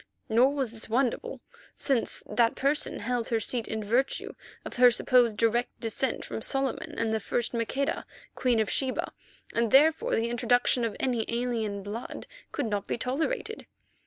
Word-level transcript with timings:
Nor 0.29 0.55
was 0.55 0.71
this 0.71 0.89
wonderful, 0.89 1.41
since 1.77 2.23
that 2.27 2.55
person 2.55 3.01
held 3.01 3.27
her 3.27 3.39
seat 3.39 3.67
in 3.67 3.83
virtue 3.83 4.33
of 4.65 4.77
her 4.77 4.89
supposed 4.89 5.37
direct 5.37 5.79
descent 5.79 6.25
from 6.25 6.41
Solomon 6.41 6.97
and 6.97 7.13
the 7.13 7.19
first 7.19 7.53
Maqueda, 7.53 8.05
Queen 8.33 8.59
of 8.59 8.67
Sheba, 8.67 9.13
and 9.53 9.69
therefore 9.69 10.15
the 10.15 10.29
introduction 10.31 10.83
of 10.83 10.97
any 10.99 11.23
alien 11.27 11.83
blood 11.83 12.25
could 12.51 12.65
not 12.65 12.87
be 12.87 12.97
tolerated. 12.97 13.67